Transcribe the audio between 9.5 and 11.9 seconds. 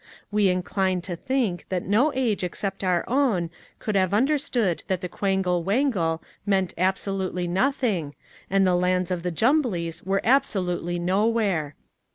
blies were absolutely nowhere.